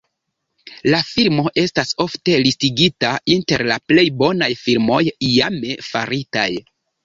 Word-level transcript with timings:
La 0.93 1.01
filmo 1.09 1.43
estas 1.63 1.91
ofte 2.07 2.39
listigita 2.47 3.13
inter 3.35 3.65
la 3.73 3.79
plej 3.93 4.09
bonaj 4.25 4.51
filmoj 4.65 5.01
iame 5.33 5.79
faritaj. 5.93 6.51